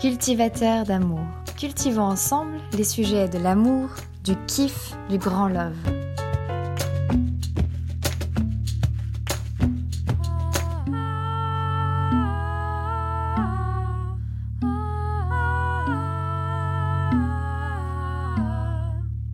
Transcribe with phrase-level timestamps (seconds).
[0.00, 1.20] cultivateurs d'amour.
[1.58, 3.90] Cultivons ensemble les sujets de l'amour,
[4.24, 5.76] du kiff, du grand love.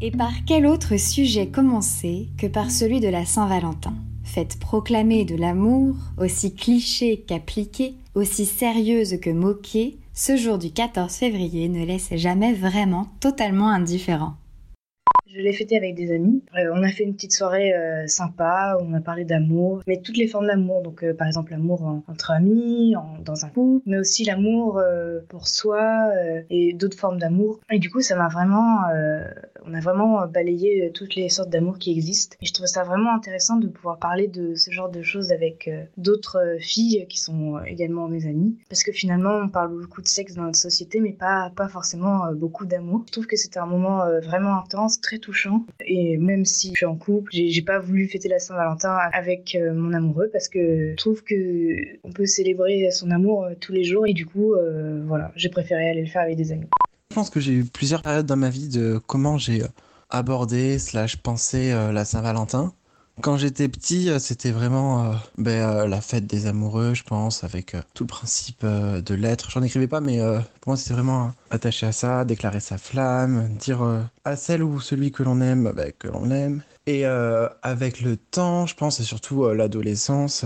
[0.00, 3.94] Et par quel autre sujet commencer que par celui de la Saint-Valentin?
[4.24, 11.14] Fête proclamée de l'amour, aussi cliché qu'appliquée, aussi sérieuse que moquée, ce jour du 14
[11.14, 14.34] février ne laisse jamais vraiment totalement indifférent.
[15.26, 16.42] Je l'ai fêté avec des amis.
[16.56, 20.16] Euh, on a fait une petite soirée euh, sympa, on a parlé d'amour, mais toutes
[20.16, 20.80] les formes d'amour.
[20.80, 24.80] Donc, euh, par exemple, l'amour entre amis, dans un couple, mais aussi l'amour
[25.28, 26.08] pour soi
[26.48, 27.60] et d'autres formes d'amour.
[27.70, 28.84] Et du coup, ça m'a vraiment.
[29.66, 32.36] On a vraiment balayé toutes les sortes d'amour qui existent.
[32.40, 35.70] Et je trouve ça vraiment intéressant de pouvoir parler de ce genre de choses avec
[35.96, 38.56] d'autres filles qui sont également mes amies.
[38.68, 42.32] Parce que finalement, on parle beaucoup de sexe dans notre société, mais pas, pas forcément
[42.34, 43.02] beaucoup d'amour.
[43.06, 45.64] Je trouve que c'était un moment vraiment intense, très touchant.
[45.84, 49.72] Et même si je suis en couple, j'ai pas voulu fêter la Saint-Valentin avec euh,
[49.72, 53.84] mon amoureux parce que je trouve que on peut célébrer son amour euh, tous les
[53.84, 56.66] jours et du coup, euh, voilà, j'ai préféré aller le faire avec des amis.
[57.16, 59.62] Pense que j'ai eu plusieurs périodes dans ma vie de comment j'ai
[60.10, 62.74] abordé slash pensé la Saint-Valentin.
[63.22, 67.42] Quand j'étais petit, euh, c'était vraiment euh, ben, euh, la fête des amoureux, je pense,
[67.42, 69.50] avec tout le principe de l'être.
[69.50, 70.18] J'en écrivais pas, mais
[70.60, 73.82] pour moi, c'était vraiment attaché à ça, déclarer sa flamme, dire
[74.26, 76.60] à celle ou celui que l'on aime ben, que l'on aime.
[76.86, 80.44] Et avec le temps, je pense, et surtout l'adolescence,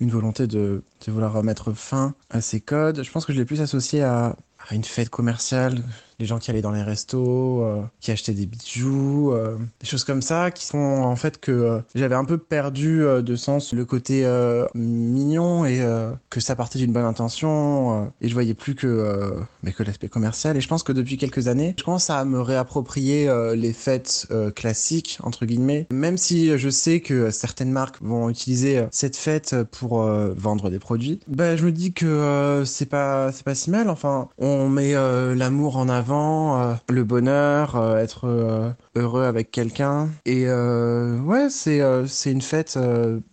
[0.00, 3.02] une volonté de, de, vouloir mettre fin à ces codes.
[3.02, 4.36] Je pense que je l'ai plus associé à,
[4.68, 5.82] à une fête commerciale,
[6.18, 10.04] les gens qui allaient dans les restos, euh, qui achetaient des bijoux, euh, des choses
[10.04, 13.84] comme ça, qui sont en fait que euh, j'avais un peu perdu de sens le
[13.84, 14.26] côté
[14.74, 15.84] mignon et
[16.30, 20.56] que ça partait d'une bonne intention et je voyais plus que mais que l'aspect commercial.
[20.56, 25.18] Et je pense que depuis quelques années, je commence à me réapproprier les fêtes classiques
[25.22, 30.70] entre guillemets, même si je sais que certaines marques vont utiliser cette fête pour vendre
[30.70, 31.20] des produits.
[31.28, 33.88] Ben je me dis que c'est pas c'est pas si mal.
[33.88, 40.08] Enfin, on met l'amour en avant euh, le bonheur, euh, être euh, heureux avec quelqu'un.
[40.24, 42.78] Et ouais, c'est c'est une fête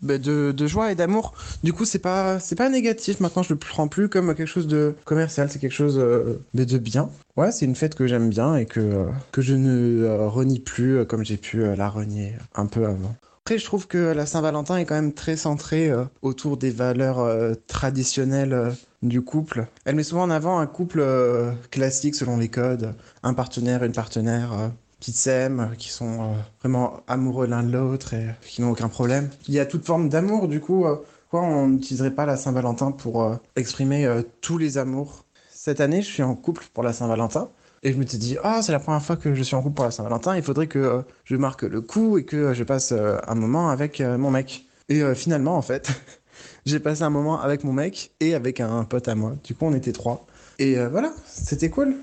[0.01, 1.33] bah, de, de, joie et d'amour.
[1.63, 3.19] Du coup, c'est pas pas négatif.
[3.19, 5.49] Maintenant, je le prends plus comme quelque chose de commercial.
[5.49, 7.09] C'est quelque chose de, de bien.
[7.35, 11.25] Ouais, c'est une fête que j'aime bien et que que je ne renie plus comme
[11.25, 13.15] j'ai pu la renier un peu avant.
[13.45, 15.91] Après, je trouve que la Saint-Valentin est quand même très centrée
[16.23, 17.27] autour des valeurs
[17.67, 18.73] traditionnelles
[19.07, 19.67] du couple.
[19.85, 22.93] Elle met souvent en avant un couple euh, classique selon les codes,
[23.23, 24.67] un partenaire, une partenaire euh,
[24.99, 29.29] qui s'aiment, qui sont euh, vraiment amoureux l'un de l'autre et qui n'ont aucun problème.
[29.47, 30.85] Il y a toute forme d'amour, du coup,
[31.31, 36.33] on n'utiliserait pas la Saint-Valentin pour exprimer tous les amours Cette année, je suis en
[36.33, 37.49] couple pour la Saint-Valentin.
[37.83, 39.75] Et je me suis dit, ah, c'est la première fois que je suis en couple
[39.75, 43.35] pour la Saint-Valentin, il faudrait que je marque le coup et que je passe un
[43.35, 44.65] moment avec mon mec.
[44.87, 45.91] Et finalement, en fait,
[46.65, 49.35] j'ai passé un moment avec mon mec et avec un pote à moi.
[49.43, 50.25] Du coup, on était trois.
[50.59, 51.95] Et euh, voilà, c'était cool.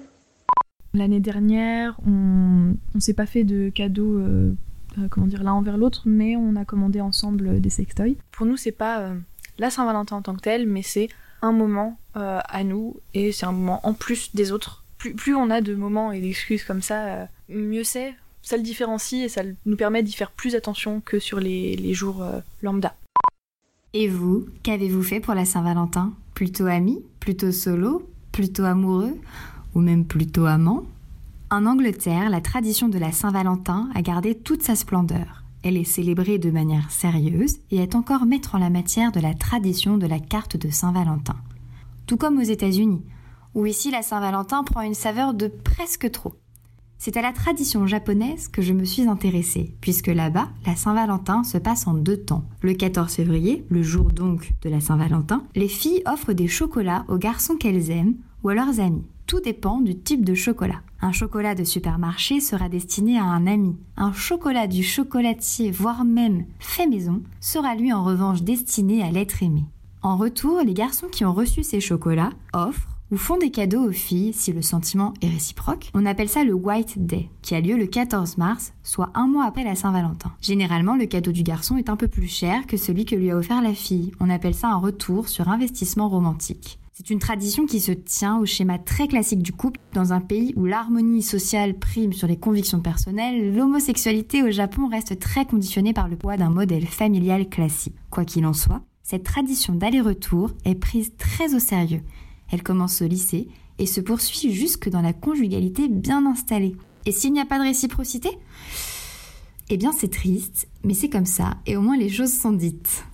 [0.95, 4.55] L'année dernière, on ne s'est pas fait de cadeaux, euh,
[4.99, 8.17] euh, comment dire, l'un envers l'autre, mais on a commandé ensemble des sextoys.
[8.31, 9.13] Pour nous, c'est pas
[9.59, 11.09] la Saint-Valentin en tant que tel, mais c'est
[11.41, 14.85] un moment à nous et c'est un moment en plus des autres.
[14.99, 18.15] Plus, plus on a de moments et d'excuses comme ça, mieux c'est.
[18.43, 21.95] Ça le différencie et ça nous permet d'y faire plus attention que sur les, les
[21.95, 22.27] jours
[22.61, 22.95] lambda.
[23.95, 29.19] Et vous, qu'avez-vous fait pour la Saint-Valentin Plutôt ami Plutôt solo Plutôt amoureux
[29.75, 30.85] Ou même plutôt amant?
[31.51, 35.45] En Angleterre, la tradition de la Saint-Valentin a gardé toute sa splendeur.
[35.63, 39.35] Elle est célébrée de manière sérieuse et est encore maître en la matière de la
[39.35, 41.37] tradition de la carte de Saint-Valentin.
[42.07, 43.03] Tout comme aux États-Unis,
[43.55, 46.35] où ici la Saint-Valentin prend une saveur de presque trop.
[47.05, 51.59] C'est à la tradition japonaise que je me suis intéressée, puisque là-bas, la Saint-Valentin se
[51.59, 52.45] passe en deux temps.
[52.61, 57.19] Le 14 février, le jour donc de la Saint-Valentin, les filles offrent des chocolats aux
[57.19, 58.15] garçons qu'elles aiment
[58.45, 59.03] ou à leurs amis.
[59.27, 60.81] Tout dépend du type de chocolat.
[61.01, 63.75] Un chocolat de supermarché sera destiné à un ami.
[63.97, 69.43] Un chocolat du chocolatier, voire même fait maison, sera lui en revanche destiné à l'être
[69.43, 69.65] aimé.
[70.03, 73.93] En retour, les garçons qui ont reçu ces chocolats offrent ou font des cadeaux aux
[73.93, 75.91] filles si le sentiment est réciproque.
[75.95, 79.45] On appelle ça le White Day, qui a lieu le 14 mars, soit un mois
[79.45, 80.33] après la Saint-Valentin.
[80.41, 83.37] Généralement, le cadeau du garçon est un peu plus cher que celui que lui a
[83.37, 84.13] offert la fille.
[84.19, 86.79] On appelle ça un retour sur investissement romantique.
[86.95, 89.81] C'est une tradition qui se tient au schéma très classique du couple.
[89.93, 95.19] Dans un pays où l'harmonie sociale prime sur les convictions personnelles, l'homosexualité au Japon reste
[95.19, 97.97] très conditionnée par le poids d'un modèle familial classique.
[98.11, 102.03] Quoi qu'il en soit, cette tradition d'aller-retour est prise très au sérieux
[102.53, 106.77] elle commence au lycée et se poursuit jusque dans la conjugalité bien installée.
[107.07, 108.31] Et s'il n'y a pas de réciprocité?
[109.71, 113.05] Eh bien c'est triste, mais c'est comme ça, et au moins les choses sont dites.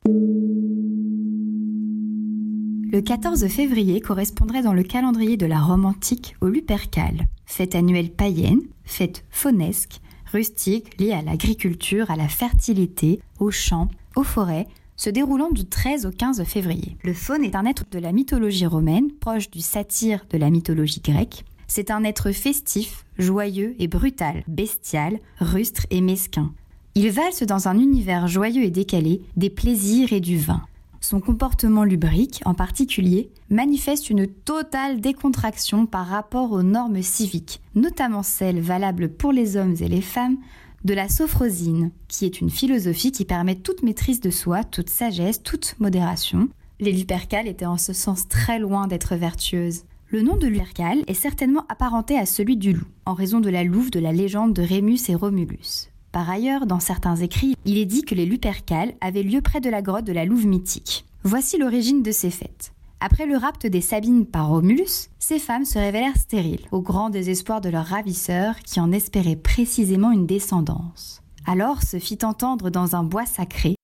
[2.90, 8.11] Le 14 février correspondrait dans le calendrier de la Rome antique au Lupercal, fête annuelle
[8.11, 10.00] païenne, fête faunesque,
[10.32, 14.67] rustique liée à l'agriculture, à la fertilité, aux champs, aux forêts,
[14.99, 16.99] se déroulant du 13 au 15 février.
[17.03, 21.00] Le faune est un être de la mythologie romaine, proche du satyre de la mythologie
[21.00, 21.45] grecque.
[21.69, 26.53] C'est un être festif, joyeux et brutal, bestial, rustre et mesquin.
[26.95, 30.62] Il valse dans un univers joyeux et décalé des plaisirs et du vin.
[31.01, 38.25] Son comportement lubrique, en particulier, manifeste une totale décontraction par rapport aux normes civiques, notamment
[38.25, 40.39] celles valables pour les hommes et les femmes,
[40.85, 45.43] de la sophrosine, qui est une philosophie qui permet toute maîtrise de soi, toute sagesse,
[45.43, 46.49] toute modération.
[46.81, 49.85] Les Lupercales étaient en ce sens très loin d'être vertueuses.
[50.11, 53.65] Le nom de Lupercal est certainement apparenté à celui du loup, en raison de la
[53.65, 55.91] louve de la légende de Rémus et Romulus.
[56.13, 59.69] Par ailleurs, dans certains écrits, il est dit que les Lupercales avaient lieu près de
[59.69, 61.05] la grotte de la Louve mythique.
[61.25, 62.73] Voici l'origine de ces fêtes.
[63.00, 67.61] Après le rapt des Sabines par Romulus, ces femmes se révélèrent stériles, au grand désespoir
[67.61, 71.23] de leurs ravisseurs qui en espéraient précisément une descendance.
[71.47, 73.77] Alors se fit entendre dans un bois sacré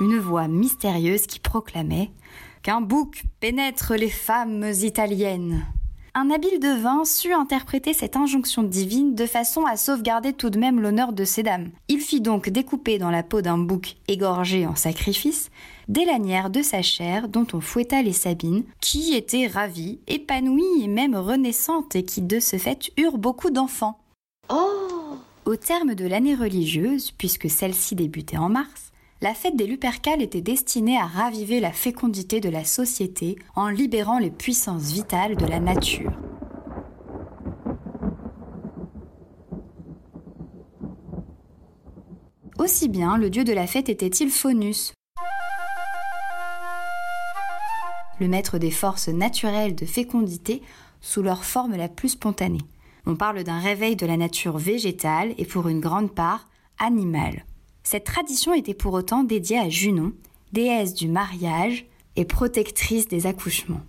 [0.00, 2.12] une voix mystérieuse qui proclamait
[2.62, 5.66] qu'un bouc pénètre les femmes italiennes
[6.18, 10.80] un habile devin sut interpréter cette injonction divine de façon à sauvegarder tout de même
[10.80, 11.70] l'honneur de ces dames.
[11.86, 15.50] Il fit donc découper dans la peau d'un bouc égorgé en sacrifice
[15.86, 20.88] des lanières de sa chair dont on fouetta les Sabines, qui étaient ravies, épanouies et
[20.88, 24.00] même renaissantes et qui de ce fait eurent beaucoup d'enfants.
[24.48, 30.22] Oh Au terme de l'année religieuse, puisque celle-ci débutait en mars, la fête des Lupercales
[30.22, 35.46] était destinée à raviver la fécondité de la société en libérant les puissances vitales de
[35.46, 36.12] la nature.
[42.58, 44.92] Aussi bien le dieu de la fête était-il Faunus,
[48.20, 50.62] le maître des forces naturelles de fécondité
[51.00, 52.58] sous leur forme la plus spontanée.
[53.06, 56.48] On parle d'un réveil de la nature végétale et pour une grande part
[56.78, 57.44] animale.
[57.90, 60.12] Cette tradition était pour autant dédiée à Junon,
[60.52, 61.86] déesse du mariage
[62.16, 63.80] et protectrice des accouchements.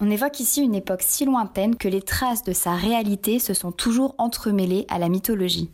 [0.00, 3.72] On évoque ici une époque si lointaine que les traces de sa réalité se sont
[3.72, 5.70] toujours entremêlées à la mythologie.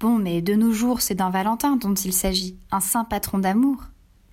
[0.00, 3.78] Bon, mais de nos jours, c'est d'un Valentin dont il s'agit, un saint patron d'amour.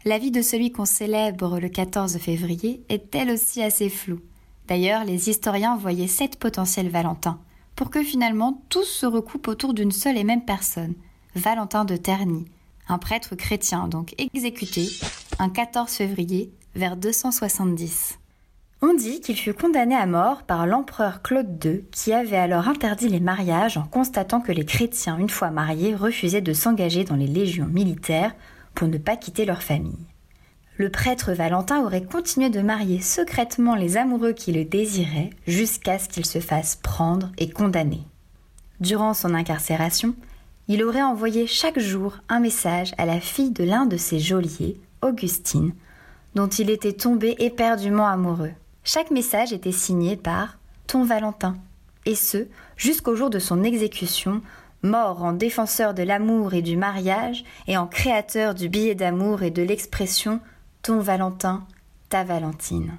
[0.03, 4.19] La vie de celui qu'on célèbre le 14 février est elle aussi assez floue?
[4.67, 7.39] D'ailleurs, les historiens voyaient sept potentiels Valentins,
[7.77, 10.95] pour que finalement tous se recoupent autour d'une seule et même personne,
[11.35, 12.45] Valentin de Terny,
[12.89, 14.89] un prêtre chrétien donc exécuté
[15.39, 18.19] un 14 février vers 270.
[18.81, 23.07] On dit qu'il fut condamné à mort par l'empereur Claude II qui avait alors interdit
[23.07, 27.27] les mariages en constatant que les chrétiens, une fois mariés, refusaient de s'engager dans les
[27.27, 28.35] légions militaires
[28.75, 30.05] pour ne pas quitter leur famille.
[30.75, 36.09] Le prêtre Valentin aurait continué de marier secrètement les amoureux qui le désiraient jusqu'à ce
[36.09, 38.01] qu'il se fasse prendre et condamner.
[38.81, 40.15] Durant son incarcération,
[40.73, 44.79] il aurait envoyé chaque jour un message à la fille de l'un de ses geôliers,
[45.01, 45.73] Augustine,
[46.33, 48.53] dont il était tombé éperdument amoureux.
[48.85, 51.57] Chaque message était signé par Ton Valentin,
[52.05, 52.47] et ce,
[52.77, 54.41] jusqu'au jour de son exécution,
[54.81, 59.51] mort en défenseur de l'amour et du mariage, et en créateur du billet d'amour et
[59.51, 60.39] de l'expression
[60.83, 61.65] Ton Valentin,
[62.07, 62.93] ta Valentine.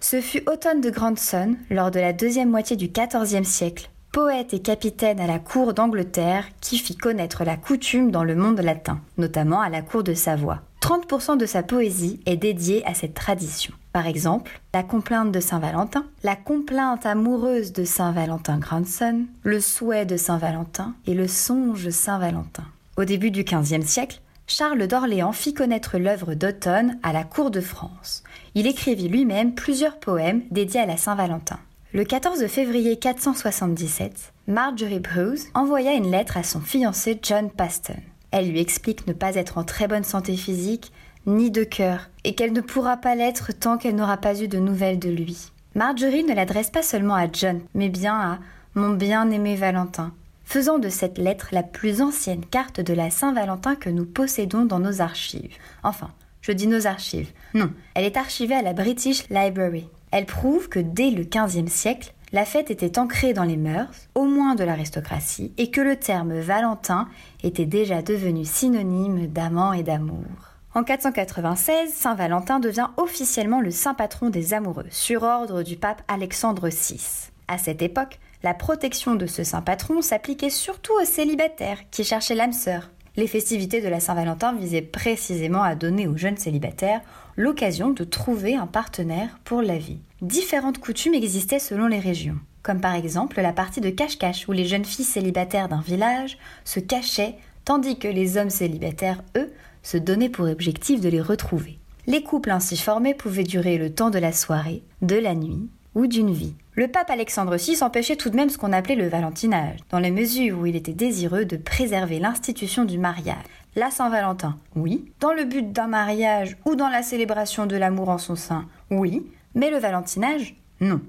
[0.00, 4.60] Ce fut Automne de Grandson, lors de la deuxième moitié du XIVe siècle, poète et
[4.60, 9.60] capitaine à la cour d'Angleterre qui fit connaître la coutume dans le monde latin, notamment
[9.60, 10.62] à la cour de Savoie.
[10.80, 13.74] 30% de sa poésie est dédiée à cette tradition.
[13.92, 20.16] Par exemple, la complainte de Saint-Valentin, la complainte amoureuse de Saint-Valentin Grandson, le souhait de
[20.16, 22.64] Saint-Valentin et le songe Saint-Valentin.
[22.96, 27.60] Au début du XVe siècle, Charles d'Orléans fit connaître l'œuvre d'automne à la cour de
[27.60, 28.22] France.
[28.54, 31.58] Il écrivit lui-même plusieurs poèmes dédiés à la Saint-Valentin.
[31.94, 37.96] Le 14 février 477, Marjorie Bruce envoya une lettre à son fiancé John Paston.
[38.30, 40.92] Elle lui explique ne pas être en très bonne santé physique
[41.24, 44.58] ni de cœur et qu'elle ne pourra pas l'être tant qu'elle n'aura pas eu de
[44.58, 45.50] nouvelles de lui.
[45.74, 48.38] Marjorie ne l'adresse pas seulement à John, mais bien à
[48.74, 50.12] mon bien-aimé Valentin,
[50.44, 54.78] faisant de cette lettre la plus ancienne carte de la Saint-Valentin que nous possédons dans
[54.78, 55.56] nos archives.
[55.82, 56.10] Enfin,
[56.42, 57.32] je dis nos archives.
[57.54, 59.88] Non, elle est archivée à la British Library.
[60.10, 64.24] Elle prouve que dès le XVe siècle, la fête était ancrée dans les mœurs, au
[64.24, 67.08] moins de l'aristocratie, et que le terme Valentin
[67.42, 70.26] était déjà devenu synonyme d'amant et d'amour.
[70.74, 76.02] En 496, Saint Valentin devient officiellement le saint patron des amoureux, sur ordre du pape
[76.08, 77.30] Alexandre VI.
[77.48, 82.34] À cette époque, la protection de ce saint patron s'appliquait surtout aux célibataires qui cherchaient
[82.34, 82.90] l'âme sœur.
[83.16, 87.00] Les festivités de la Saint-Valentin visaient précisément à donner aux jeunes célibataires
[87.38, 90.00] l'occasion de trouver un partenaire pour la vie.
[90.20, 94.66] Différentes coutumes existaient selon les régions, comme par exemple la partie de cache-cache où les
[94.66, 99.52] jeunes filles célibataires d'un village se cachaient tandis que les hommes célibataires, eux,
[99.82, 101.78] se donnaient pour objectif de les retrouver.
[102.06, 106.06] Les couples ainsi formés pouvaient durer le temps de la soirée, de la nuit ou
[106.06, 106.54] d'une vie.
[106.72, 110.10] Le pape Alexandre VI empêchait tout de même ce qu'on appelait le valentinage, dans les
[110.10, 113.36] mesures où il était désireux de préserver l'institution du mariage.
[113.76, 115.12] La Saint-Valentin, oui.
[115.20, 119.26] Dans le but d'un mariage ou dans la célébration de l'amour en son sein, oui.
[119.54, 121.00] Mais le valentinage, non.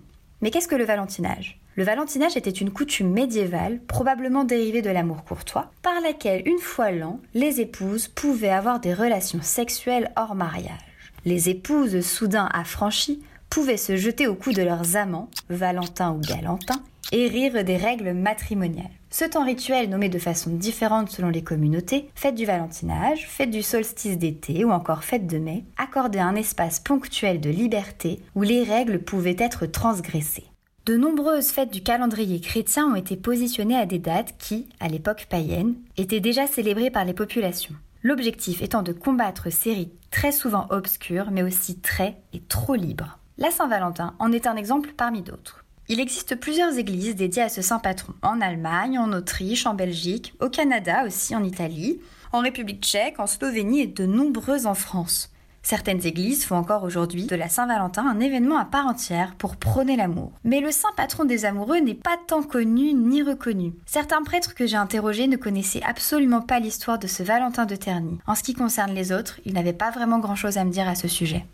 [0.41, 1.59] Mais qu'est-ce que le valentinage?
[1.75, 6.91] Le valentinage était une coutume médiévale, probablement dérivée de l'amour courtois, par laquelle, une fois
[6.91, 10.77] l'an, les épouses pouvaient avoir des relations sexuelles hors mariage.
[11.25, 16.83] Les épouses soudain affranchies pouvaient se jeter au cou de leurs amants, Valentin ou Galantin,
[17.11, 18.91] et rire des règles matrimoniales.
[19.09, 23.63] Ce temps rituel, nommé de façon différente selon les communautés, fête du valentinage, fête du
[23.63, 28.63] solstice d'été ou encore fête de mai, accordait un espace ponctuel de liberté où les
[28.63, 30.45] règles pouvaient être transgressées.
[30.85, 35.27] De nombreuses fêtes du calendrier chrétien ont été positionnées à des dates qui, à l'époque
[35.29, 37.75] païenne, étaient déjà célébrées par les populations.
[38.01, 43.19] L'objectif étant de combattre ces rites très souvent obscurs mais aussi très et trop libres.
[43.37, 45.65] La Saint-Valentin en est un exemple parmi d'autres.
[45.91, 50.35] Il existe plusieurs églises dédiées à ce saint patron, en Allemagne, en Autriche, en Belgique,
[50.39, 51.99] au Canada aussi, en Italie,
[52.31, 55.31] en République tchèque, en Slovénie et de nombreuses en France.
[55.63, 59.95] Certaines églises font encore aujourd'hui de la Saint-Valentin un événement à part entière pour prôner
[59.95, 60.31] l'amour.
[60.43, 63.73] Mais le saint patron des amoureux n'est pas tant connu ni reconnu.
[63.87, 68.19] Certains prêtres que j'ai interrogés ne connaissaient absolument pas l'histoire de ce Valentin de Terny.
[68.27, 70.93] En ce qui concerne les autres, ils n'avaient pas vraiment grand-chose à me dire à
[70.93, 71.47] ce sujet.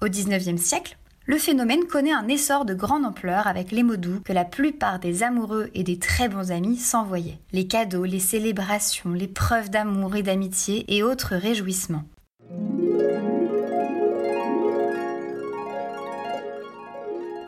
[0.00, 0.96] Au XIXe siècle,
[1.30, 4.98] le phénomène connaît un essor de grande ampleur avec les mots doux que la plupart
[4.98, 7.38] des amoureux et des très bons amis s'envoyaient.
[7.52, 12.02] Les cadeaux, les célébrations, les preuves d'amour et d'amitié et autres réjouissements.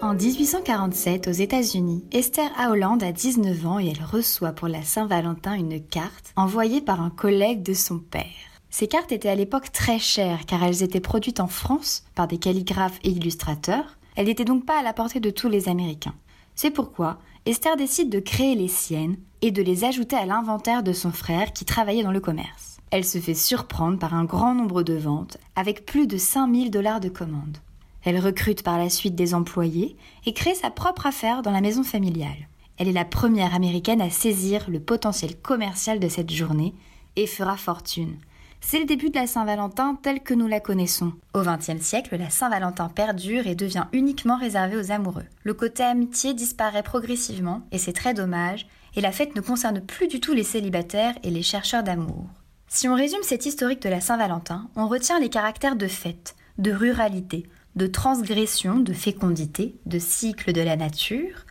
[0.01, 5.55] En 1847, aux États-Unis, Esther Howland a 19 ans et elle reçoit pour la Saint-Valentin
[5.55, 8.52] une carte envoyée par un collègue de son père.
[8.73, 12.39] Ces cartes étaient à l'époque très chères car elles étaient produites en France par des
[12.39, 13.99] calligraphes et illustrateurs.
[14.17, 16.15] Elles n'étaient donc pas à la portée de tous les Américains.
[16.55, 20.95] C'est pourquoi Esther décide de créer les siennes et de les ajouter à l'inventaire de
[20.95, 22.79] son frère qui travaillait dans le commerce.
[22.91, 27.01] Elle se fait surprendre par un grand nombre de ventes avec plus de 5000 dollars
[27.01, 27.59] de commandes.
[28.05, 31.83] Elle recrute par la suite des employés et crée sa propre affaire dans la maison
[31.83, 32.49] familiale.
[32.79, 36.73] Elle est la première américaine à saisir le potentiel commercial de cette journée
[37.17, 38.17] et fera fortune.
[38.65, 41.13] C'est le début de la Saint-Valentin telle que nous la connaissons.
[41.35, 45.27] Au XXe siècle, la Saint-Valentin perdure et devient uniquement réservée aux amoureux.
[45.43, 48.67] Le côté amitié disparaît progressivement, et c'est très dommage,
[48.97, 52.25] et la fête ne concerne plus du tout les célibataires et les chercheurs d'amour.
[52.69, 56.73] Si on résume cette historique de la Saint-Valentin, on retient les caractères de fête, de
[56.73, 57.45] ruralité,
[57.77, 61.45] de transgression, de fécondité, de cycle de la nature,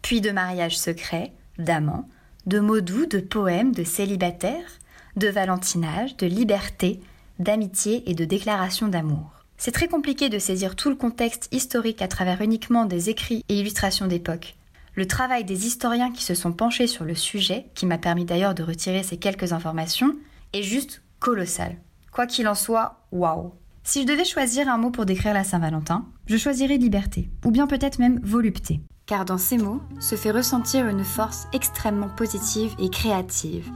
[0.00, 2.08] puis de mariage secret, d'amants,
[2.46, 4.78] de mots doux, de poèmes, de célibataires,
[5.16, 7.00] de valentinage, de liberté,
[7.38, 9.30] d'amitié et de déclaration d'amour.
[9.56, 13.58] C'est très compliqué de saisir tout le contexte historique à travers uniquement des écrits et
[13.58, 14.56] illustrations d'époque.
[14.94, 18.54] Le travail des historiens qui se sont penchés sur le sujet, qui m'a permis d'ailleurs
[18.54, 20.16] de retirer ces quelques informations,
[20.52, 21.76] est juste colossal.
[22.10, 23.52] Quoi qu'il en soit, waouh.
[23.84, 27.66] Si je devais choisir un mot pour décrire la Saint-Valentin, je choisirais liberté, ou bien
[27.66, 28.80] peut-être même volupté.
[29.06, 33.70] Car dans ces mots se fait ressentir une force extrêmement positive et créative,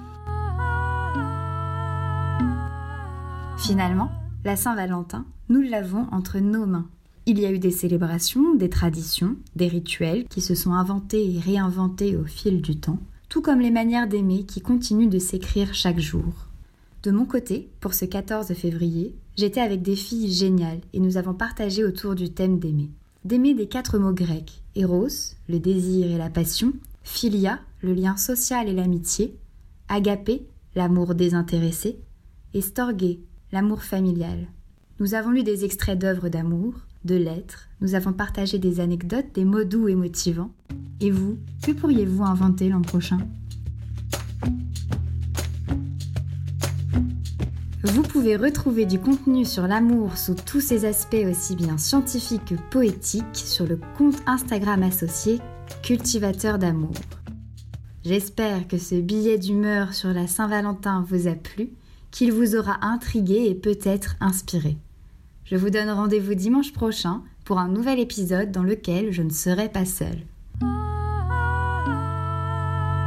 [3.59, 4.11] Finalement,
[4.45, 6.89] la Saint-Valentin, nous l'avons entre nos mains.
[7.25, 11.41] Il y a eu des célébrations, des traditions, des rituels qui se sont inventés et
[11.41, 12.99] réinventés au fil du temps,
[13.29, 16.49] tout comme les manières d'aimer qui continuent de s'écrire chaque jour.
[17.03, 21.35] De mon côté, pour ce 14 février, j'étais avec des filles géniales et nous avons
[21.35, 22.91] partagé autour du thème d'aimer.
[23.25, 25.09] D'aimer des quatre mots grecs Eros,
[25.49, 26.73] le désir et la passion,
[27.03, 29.37] Philia, le lien social et l'amitié,
[29.89, 31.99] Agapé, l'amour désintéressé,
[32.55, 32.61] et
[33.57, 34.49] l'amour familial.
[35.01, 36.75] Nous avons lu des extraits d'œuvres d'amour,
[37.07, 40.51] de lettres, nous avons partagé des anecdotes, des mots doux et motivants.
[41.01, 43.17] Et vous, que pourriez-vous inventer l'an prochain?
[47.83, 52.71] Vous pouvez retrouver du contenu sur l'amour sous tous ses aspects aussi bien scientifiques que
[52.71, 55.41] poétiques sur le compte Instagram associé
[55.83, 56.93] Cultivateur d'amour.
[58.05, 61.71] J'espère que ce billet d'humeur sur la Saint-Valentin vous a plu
[62.17, 64.79] qu'il vous aura intrigué et peut-être inspiré.
[65.45, 69.69] Je vous donne rendez-vous dimanche prochain pour un nouvel épisode dans lequel je ne serai
[69.69, 70.23] pas seule.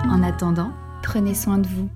[0.05, 1.89] En attendant, prenez soin de vous.